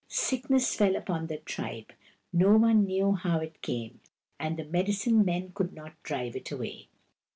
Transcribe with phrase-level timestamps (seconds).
[0.07, 1.93] Sickness fell upon the tribe.
[2.33, 3.99] No one knew how it came,
[4.39, 6.87] and the medicine men could not drive it away.